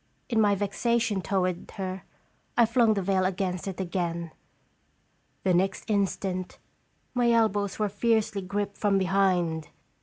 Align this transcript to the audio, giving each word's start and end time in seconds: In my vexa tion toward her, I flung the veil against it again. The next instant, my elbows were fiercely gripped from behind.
In 0.29 0.41
my 0.41 0.55
vexa 0.55 0.99
tion 0.99 1.21
toward 1.21 1.69
her, 1.75 2.01
I 2.57 2.65
flung 2.65 2.95
the 2.95 3.03
veil 3.03 3.23
against 3.23 3.67
it 3.67 3.79
again. 3.79 4.31
The 5.43 5.53
next 5.53 5.83
instant, 5.91 6.57
my 7.13 7.31
elbows 7.31 7.77
were 7.77 7.87
fiercely 7.87 8.41
gripped 8.41 8.77
from 8.77 8.97
behind. 8.97 9.67